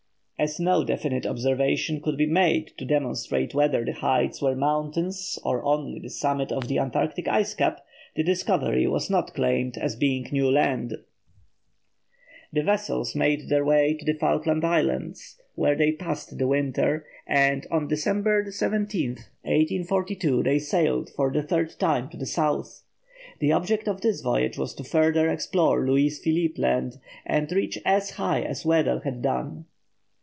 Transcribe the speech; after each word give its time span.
As 0.43 0.59
no 0.59 0.83
definite 0.83 1.27
observations 1.27 2.01
could 2.03 2.17
be 2.17 2.25
made 2.25 2.71
to 2.79 2.83
demonstrate 2.83 3.53
whether 3.53 3.85
the 3.85 3.93
heights 3.93 4.41
were 4.41 4.55
mountains 4.55 5.37
or 5.45 5.63
only 5.63 5.99
the 5.99 6.09
summit 6.09 6.51
of 6.51 6.67
the 6.67 6.79
Antarctic 6.79 7.27
ice 7.27 7.53
cap, 7.53 7.85
the 8.15 8.23
discovery 8.23 8.87
was 8.87 9.07
not 9.07 9.35
claimed 9.35 9.77
as 9.77 9.95
being 9.95 10.25
new 10.31 10.49
land. 10.49 10.97
The 12.51 12.63
vessels 12.63 13.13
made 13.15 13.49
their 13.49 13.63
way 13.63 13.93
to 13.93 14.03
the 14.03 14.17
Falkland 14.17 14.65
Islands, 14.65 15.39
where 15.53 15.75
they 15.75 15.91
passed 15.91 16.35
the 16.39 16.47
winter, 16.47 17.05
and 17.27 17.67
on 17.69 17.87
December 17.87 18.47
17, 18.51 19.09
1842, 19.43 20.41
they 20.41 20.57
sailed, 20.57 21.11
for 21.11 21.31
the 21.31 21.43
third 21.43 21.75
time, 21.77 22.09
to 22.09 22.17
the 22.17 22.25
South. 22.25 22.81
The 23.37 23.51
object 23.51 23.87
of 23.87 24.01
this 24.01 24.21
voyage 24.21 24.57
was 24.57 24.73
to 24.73 24.83
further 24.83 25.29
explore 25.29 25.85
Louis 25.85 26.17
Philippe 26.17 26.59
Land 26.59 26.97
and 27.27 27.51
reach 27.51 27.77
as 27.85 28.09
high 28.17 28.41
as 28.41 28.65
Weddell 28.65 29.01
had 29.01 29.21
done. 29.21 29.65